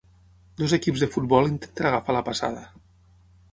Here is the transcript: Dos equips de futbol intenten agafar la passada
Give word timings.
Dos 0.61 0.73
equips 0.77 1.03
de 1.03 1.09
futbol 1.17 1.51
intenten 1.53 1.89
agafar 1.91 2.17
la 2.19 2.25
passada 2.33 2.67